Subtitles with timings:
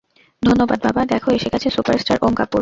[0.43, 2.59] ধন্যবাদ, বাবা, দেখ, এসেগেছে সুপারস্টার ওম কাপুর।